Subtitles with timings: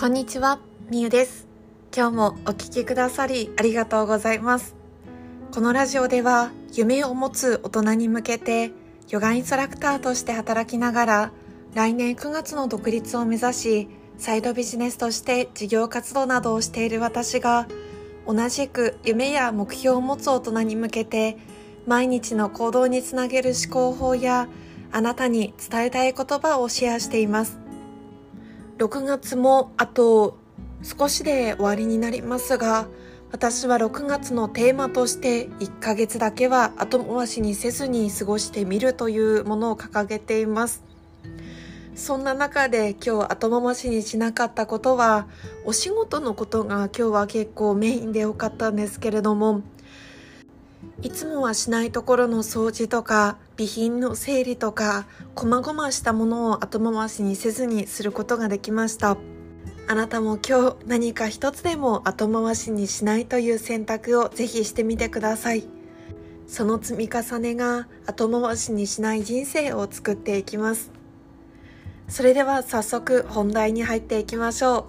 [0.00, 1.46] こんにちは、みゆです。
[1.94, 4.74] 今日もお聴きくださりありがとうございます。
[5.52, 8.70] このラジオでは夢を持つ大人に向けて
[9.10, 11.32] ヨガインストラクターとして働きながら
[11.74, 17.68] 来年9月の独立を目指しサイドビジネスとして事業活動などをしている私が
[18.26, 21.36] 同じく夢や目標を持つ大人に向けて
[21.86, 24.48] 毎日の行動につなげる思考法や
[24.92, 27.59] あなたに伝えたい言葉をシェアしています。
[28.80, 30.38] 6月もあと
[30.82, 32.88] 少しで終わりになりますが
[33.30, 40.82] 私は6月のテーマとして1ヶ月だけは後回しにせずに過ごしてみるというものを掲げています。
[41.94, 45.26] そんな中で今日後回しにしなかったことは
[45.66, 49.60] お仕事のことが今日は結構メインでよかったんですけれども
[51.02, 59.16] いつもはしないところの掃除とか備品の整理とか細々したものを後回しにせずにすることができました。
[59.88, 65.66] あなたも今日何か一つでも後回しにしないという選択をぜひしてみてください。
[66.46, 70.92] その積み重ねが後回しにしない人生を作っていきます。
[72.08, 74.84] それでは早速本題に入っていきましょう。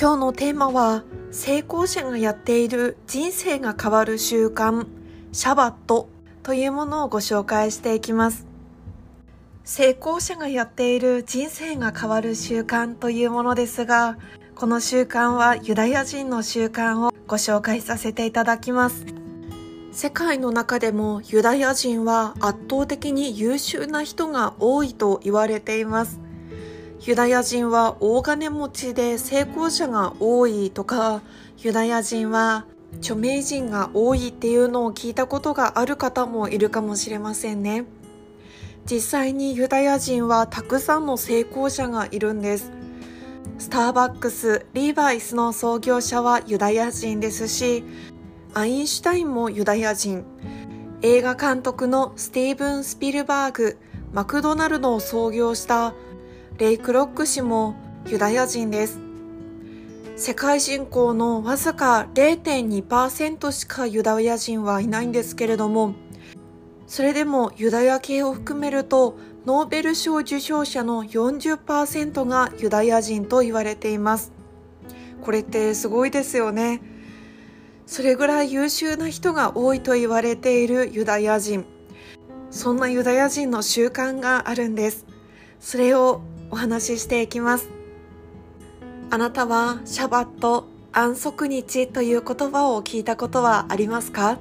[0.00, 4.97] 今日のテーマは成功者がやっている人生が変わる習慣。
[5.38, 6.08] シャバット
[6.42, 8.44] というものをご紹介していきます。
[9.62, 14.18] 成功者がやっている人生が変わる習慣というものですが、
[14.56, 19.06] この習慣はユダヤ人の習慣をご紹介させていただきます。
[19.92, 26.18] 世界の中でもユダヤ人は圧倒的に優秀な人が多いと言われています。
[27.02, 31.22] ユダヤ人は大金持ちで成功者が多いとか、
[31.58, 32.66] ユダヤ人は
[32.96, 37.84] 著名人が多いっていうのを聞いたことがある方もいるかもしれませんね。
[38.90, 42.72] 実際にユダヤ人はたくさんの成功者がいるんです。
[43.58, 47.84] スターバックス、リーバイスの創業者はユダヤ人ですし、
[48.54, 50.24] アインシュタインもユダヤ人、
[51.02, 53.78] 映画監督のスティーブン・スピルバーグ、
[54.12, 55.94] マクドナルドを創業した
[56.56, 57.74] レイ・クロック氏も
[58.06, 59.07] ユダヤ人です。
[60.20, 65.94] 世界人口のわずか0.2%しかユダヤ人はいないんですけれども、
[66.88, 74.32] それでもユダヤ系を含めると、ノーベル賞受賞者の40%がユダヤ人と言われています。
[75.22, 76.82] これってすごいですよね。
[77.86, 81.64] それぐらい優秀な人が多いと言われているユダヤ人。
[82.50, 85.06] そんなユダヤ人の習慣があるんです。
[85.60, 87.77] それをお話ししていきます。
[89.10, 94.38] あなたはシャバット、安息日という言葉を聞いたことはありますか？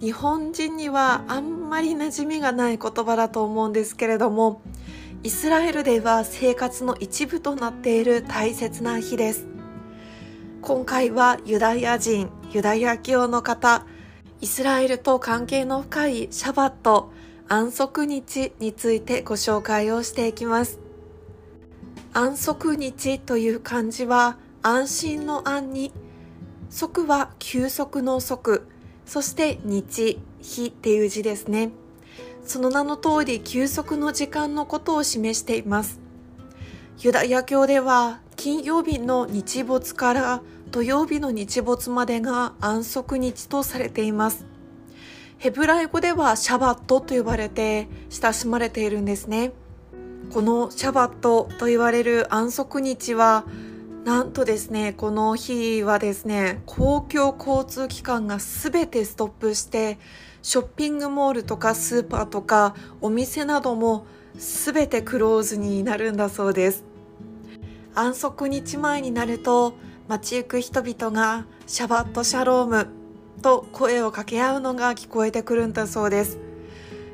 [0.00, 4.60] 日本人にはあんまり馴染みがない言葉だと思うんですけれども、
[5.22, 9.46] イスラエルでは生活の一部となっている大切な日です。
[10.60, 13.86] 今回はユダヤ人、ユダヤ教の方、
[14.40, 17.12] イスラエルと関係の深いシャバット、
[17.46, 20.80] 安息日についてご紹介をしていきます。
[22.12, 25.92] 安息日という漢字は安心の安に、
[26.70, 28.62] 息は休息の息、
[29.06, 31.70] そして日、日っていう字ですね。
[32.44, 36.00] その名の通り休息の時間のことを示しています。
[37.00, 44.46] ユダヤ教では金曜日の日没から土曜日の日没までが安息日とされています。
[45.36, 49.52] ヘブライ語ではシャバットと呼ばれて親しまれているんですね。
[50.32, 53.44] このシャバットと言われる安息日は
[54.04, 59.98] なんとですねこの日はですね公共交通機関が全てストップして
[60.42, 66.84] ショッピングモールとかスーパーとかお店なども全てクローズになるんだそうです。
[67.94, 69.74] 安息日前になると
[70.06, 72.88] 街行く人々がシャバットシャローム
[73.42, 76.38] と声を掛け合うのが聞こえてくるんだそうです。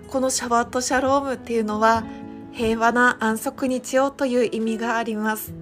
[0.09, 2.05] このシャバットシャロームっていうのは
[2.55, 5.53] 平和な安息日をという意味があります。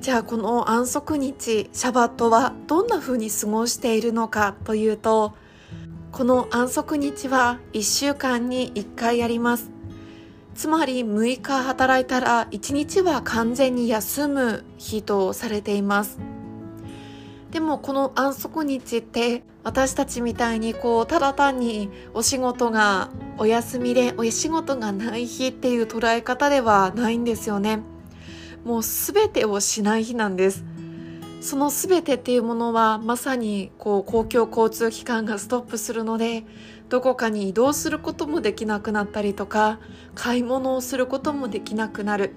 [0.00, 5.34] じゃあこの安息日シャバットはどんな風に過ごしているのかというと
[6.12, 9.70] この安息日は1週間に1回あります。
[10.54, 16.20] つまり6日働いたら1日は完全に休む日とされています。
[17.54, 27.78] でもこの安息日って私たちみたいにこうただ単にお仕事がお休みでお仕事がない日っていう捉え方ではないんですよね。
[28.64, 30.64] もう全てをしない日なんです。
[31.40, 36.42] その全てっていうものはまさにこう公共交通機関がストップするので
[36.88, 39.78] どこかに移動することもできなくなったりとか
[40.16, 42.32] 買い物をすることもできなくなる。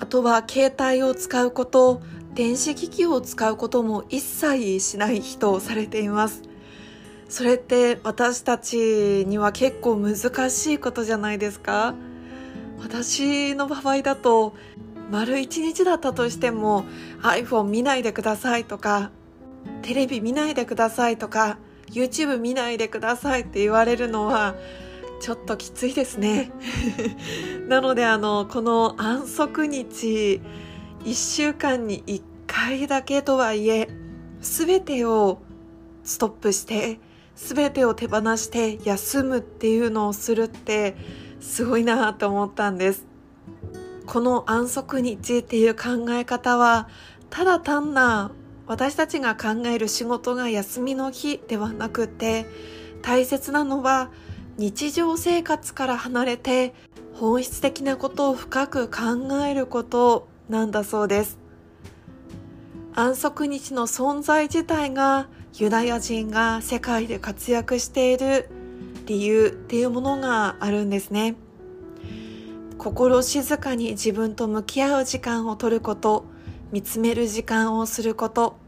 [0.00, 2.02] あとは携帯を使うこと
[2.36, 6.42] 電子機器を使うことも一切しない人をされています。
[7.30, 10.16] それって私たちには結構難
[10.50, 11.94] しいことじゃないですか？
[12.78, 14.52] 私の場合だと
[15.10, 16.84] 丸一日だったとしても
[17.22, 19.10] iPhone 見ないでくださいとか
[19.80, 21.56] テレビ見ないでくださいとか
[21.90, 24.56] YouTube 見ないでくださいって言われるのは
[25.22, 26.52] ちょっときついですね。
[27.66, 30.42] なのであのこの安息日
[31.04, 33.88] 1週間に1回だけとはいえ
[34.40, 35.38] 全てを
[36.04, 36.98] ストップして
[37.34, 40.96] 全てを手放して休むっていうのをするって
[41.40, 43.06] すごいなと思ったんです。
[44.06, 46.88] この安息日っていう考え方は
[47.28, 48.30] ただ単な
[48.66, 52.46] 私たちが考える仕事が休みの日ではなくて
[53.02, 54.10] 大切なのは
[54.58, 56.74] 日常生活から離れて
[57.14, 60.28] 本質的なことを深く考えること。
[60.48, 61.38] なんだそうです。
[62.94, 68.48] 安息日の存在自体がユダヤ人が世界で活躍している
[69.06, 71.36] 理由っていうものがあるんですね。
[72.78, 76.26] 心静かに自分と向き合う時間を取ること
[76.72, 78.58] 見つめる時間をすること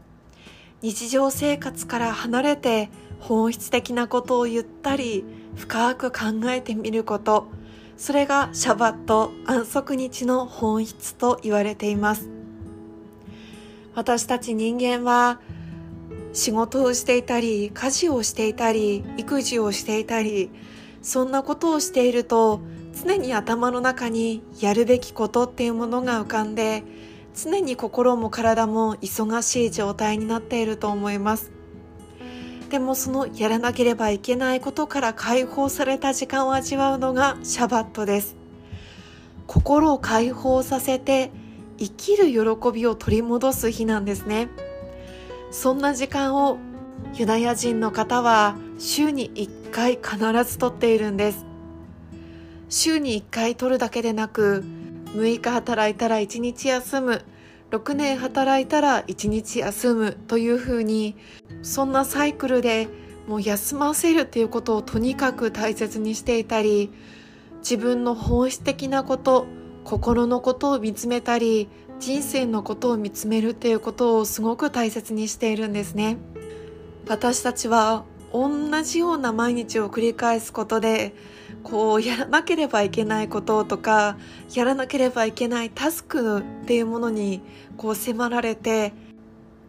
[0.81, 2.89] 日常生活から離れて
[3.19, 5.23] 本質的なことを言ったり
[5.55, 7.47] 深く考えてみること
[7.99, 12.29] それがシャバット安息日の本質と言われています。
[13.93, 15.41] 私たち人間は
[16.31, 20.49] 仕事をしていたり家事をしていたり育児をしていたり
[21.01, 22.61] そんなことをしていると
[23.03, 26.83] 常に頭の中にやるべきことっていうものが浮かんで
[27.35, 31.58] 常に心も体も忙しい状態になっていると思います。
[32.69, 38.35] でもそのやらなければいけないことから解放された時間を味わうのがシャバットです。
[39.47, 41.31] 心を解放させて
[41.79, 44.49] 生きる喜びを取り戻す日なんですね。
[45.49, 46.59] そんな時間を
[47.15, 51.45] ユダヤ人の方は週に1回必ずとっているんです。
[52.69, 54.63] 週に1回取るだけでなく
[55.15, 57.25] 6日働いたら1日休む。
[57.71, 61.15] 6年働いたら1日休むというふうに
[61.61, 62.87] そんなサイクルで
[63.27, 66.91] もう休ませるっていうことをとにかく大切にしていたり
[67.59, 69.45] 自分の本質的なこと
[69.83, 71.67] 心のことを見つめたり
[71.99, 76.17] 人生のことを見つめるっていうことをすごく大切にしているんですね。
[77.07, 78.49] 私たちは同
[78.83, 81.15] じような毎日を繰り返すことで
[81.63, 84.17] こうやらなければいけないこととか
[84.53, 87.41] やらなければいけないタスクっていうものに
[87.77, 88.93] こう迫られて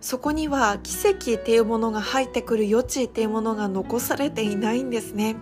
[0.00, 5.36] そこには奇跡っていうものが入ってくる余地っていうものが残されていないんですね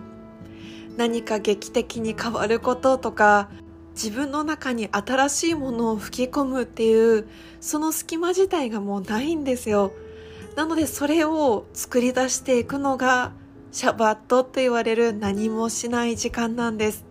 [0.97, 3.49] 何か劇的に変わることとか
[3.93, 7.27] 自分の中に新しいものを吹き込むっていう
[7.61, 9.93] その隙間自体がもうないんですよ
[10.55, 13.31] なのでそれを作り出していくのが
[13.71, 17.05] シャバットと言われる何もしない時間なんです。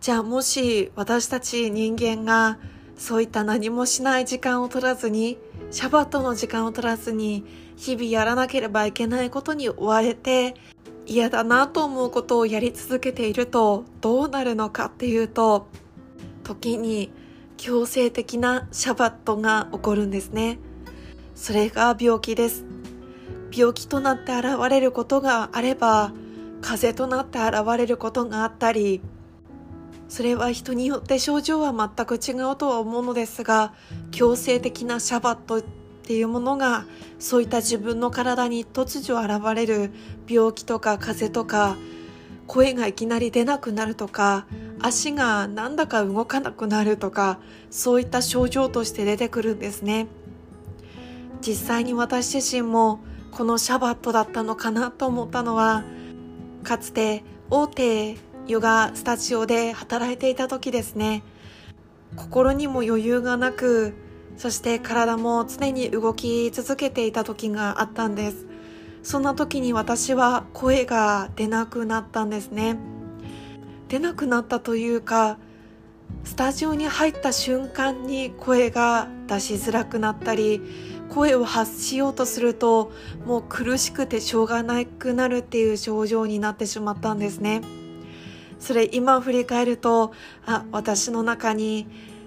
[0.00, 2.58] じゃあもし私たち人間が
[2.96, 5.38] そういった何もしない時間を取らずに、
[5.70, 7.44] シャバットの時間を取らずに、
[7.76, 10.54] 日々やらなければいけないことに追われて、
[11.06, 15.68] 嫌だなと思うことをやり続けているとどうなるのかっていうと、
[16.42, 17.12] 時に
[17.56, 20.58] 強制的なシャバットが起こるんですね。
[21.34, 22.64] それが病気です。
[23.56, 26.12] 病気となって現れることがあれば
[26.60, 29.00] 風邪となって現れることがあったり
[30.08, 33.72] それは人によって症状は全く違うとは思うのですが
[34.10, 36.84] 強制的なシャバットっていうものが
[37.18, 39.90] そういった自分の体に突如現れる
[40.28, 41.76] 病気とか風邪とか
[42.46, 44.46] 声がいきなり出なくなるとか
[44.80, 50.06] 足がなんだか動かなくなるとかそういった症状として出てくるんですね。
[51.40, 55.84] 実際に私自身もこのシャバットだったのかなと思ったのは
[56.62, 58.16] かつて大手
[58.48, 61.24] ヨガスタジオで働いていた時ですね。
[62.14, 63.94] 心にも余裕がなく
[64.36, 68.46] そして体も常に動き続けていた時があったんです。
[69.02, 72.76] そんな時に私は声が出なくなったんですね。
[73.88, 75.38] 出なくなったというか
[76.22, 80.60] スタジオに入った瞬間に声が出しづらくなったり
[81.08, 82.92] 声を発しようとすると
[83.24, 87.62] もう苦しくてしょうがなくなるっていう症状になってしまったんですね。
[88.58, 90.12] それ今振り返ると
[90.44, 91.86] あ私の中に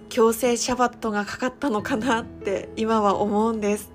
[0.10, 3.92] 強制シャバットがかかったのかなって今は思うんです。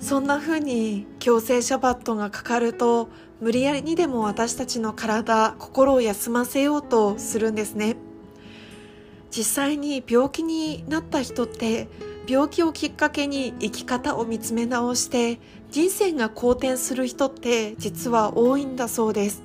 [0.00, 3.08] そんな風に強制シャバットがかかると
[3.40, 7.96] 無理やりにでも私たちの体心を休ませようとするんですね。
[9.30, 11.88] 実際に病気になった人って
[12.26, 19.43] 病気をきっかけに生き方を見つめ直して人生が好転する人って実は多いんだそうです。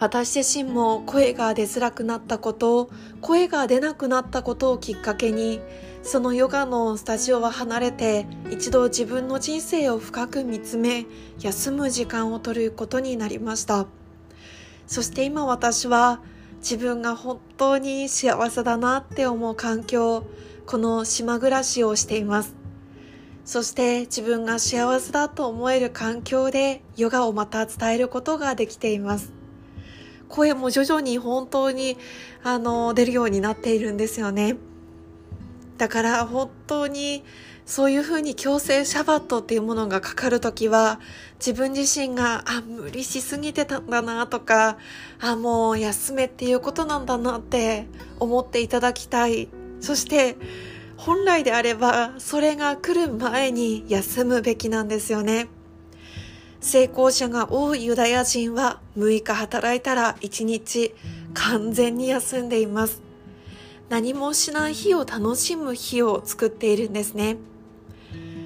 [0.00, 2.88] 私自身も声が出づらくなったこと
[3.20, 5.60] 声が出なくなったことをきっかけに
[6.02, 11.04] そのヨガのスタジオは離れて一度自分の人生を深く見つめ
[11.38, 13.86] 休む時間を取ることになりました。
[14.86, 16.20] そして今私は
[16.60, 20.24] 自分が本当に幸せだなって思う環境
[20.66, 22.54] この島暮らしをしています。
[23.44, 29.39] そして自分が幸せだと思える環境でヨガをまた伝えることができています。
[30.30, 31.98] 声も徐々に本当に
[32.42, 34.56] あの出るようになっているんですよね。
[35.76, 37.24] だから本当に
[37.66, 41.00] そういうふうに強制シャバットっていうものがかかるときは
[41.38, 44.76] 自分自身があ無理しすぎてたんだなとか
[45.20, 47.86] あもう休めっていうことなんだなって
[48.18, 49.48] 思っていただきたい。
[49.80, 50.36] そして
[50.96, 55.48] 本来であればそれが来る前に休むべきなんですよね。
[56.60, 60.94] 成功者が多いユダヤ人は6日働いたら1日
[61.34, 63.02] 完全に休んでいます
[63.90, 67.38] 何もしない日を楽しむ日を作っているんですね。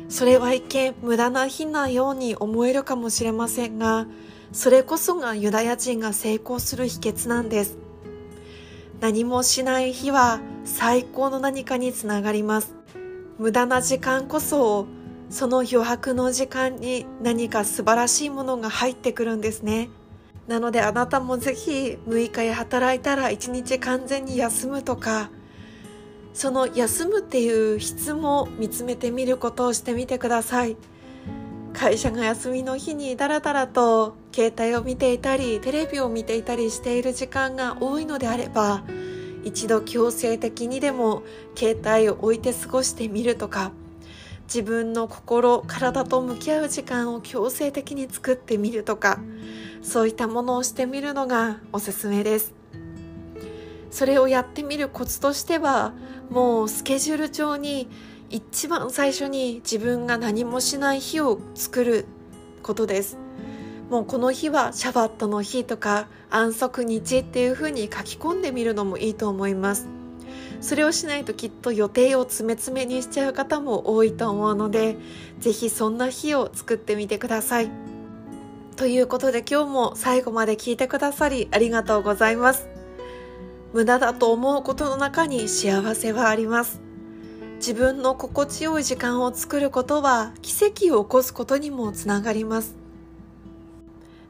[0.08, 4.06] それは一見無駄な日なように思えるかもしれませんが、
[4.52, 7.76] それこそがユダヤ人が成功する秘訣なんです。
[9.00, 12.74] 何もしない日は最高の何かにつながります。
[13.38, 14.86] 無駄な時間こそ
[15.30, 19.90] その余白の時間に何か素晴らしいものが入ってくるんですね。
[20.46, 25.30] なのであなたもぜひ6日へ働いたら1日完全に休むとか
[26.34, 30.76] その休むっていう質も見つめてみることをしてみてください
[31.72, 38.82] 会社が休みの日にだらだらと携帯を見ていたりテレビを見ていたりしている時間が多いのであれば
[39.44, 41.22] 一度強制的にでも
[41.56, 43.72] 携帯を置いて過ごしてみるとか
[44.46, 49.18] 自分の心体と向き合う時間を強制的に作ってみるとか
[49.82, 52.54] そういったものをしてみるのがおすすめです。
[53.90, 55.92] それをやってみるコツとしては
[56.28, 57.88] もうスケジュール帳に
[58.28, 62.06] 一番最初に自分が何もしない日を作る
[62.62, 63.18] ことです。
[63.90, 69.86] もうこの日はシャバットの日とか安息日っていう風に書き込んでみるのもいいと思います。
[70.60, 74.96] それをしないときっと予定を詰め詰めにしちゃう方も多いと思うので
[75.38, 77.70] 是非そんな日を作ってみてください
[78.76, 82.68] ということで今日も最後まで聞いてくださりありがとうございます。
[83.72, 86.80] 無駄だと思うことの中に幸せはあります。
[87.56, 92.76] 自分の心地よい時間を作ることは奇跡を起こすことにもつながります。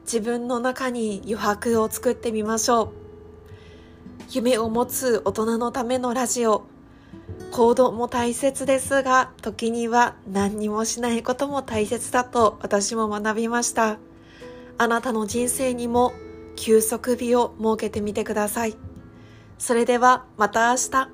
[0.04, 3.03] 自分の中に余白を作ってみましょう。
[4.34, 6.64] 夢を持つ大人のためのラジオ。
[7.52, 13.98] 行動も大切ですが、時には何にもしないことも大切だと私も学びました。
[14.76, 16.12] あなたの人生にも
[16.56, 18.76] 休息日を設けてみてください。
[19.56, 21.08] それではまた明日。